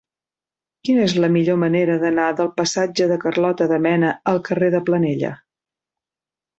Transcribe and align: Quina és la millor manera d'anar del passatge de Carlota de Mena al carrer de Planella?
Quina 0.87 1.03
és 1.09 1.13
la 1.23 1.29
millor 1.35 1.59
manera 1.65 1.99
d'anar 2.05 2.27
del 2.41 2.51
passatge 2.57 3.09
de 3.13 3.21
Carlota 3.27 3.71
de 3.75 3.81
Mena 3.87 4.13
al 4.35 4.45
carrer 4.51 4.75
de 4.79 4.85
Planella? 4.91 5.35